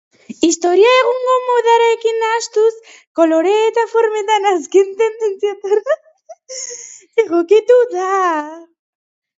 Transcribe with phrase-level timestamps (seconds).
[0.45, 2.71] Historia egungo modarekin nahastuz,
[3.21, 5.99] kolore eta formetan azken tendentzietara
[7.27, 8.13] egokitu da.